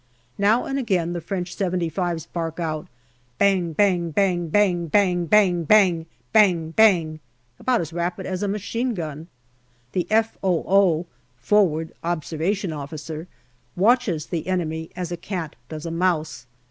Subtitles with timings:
[0.39, 2.87] Now and again the French" 75*3" bark out,
[3.37, 5.63] bang bang bang bang bang bang
[6.33, 7.19] bang bang.
[7.59, 9.27] About as rapid as a machine gun.
[9.91, 11.05] The F.O.O.
[11.37, 13.27] (Forward Observation Officer)
[13.75, 16.47] watches the enemy as a cat does a mouse.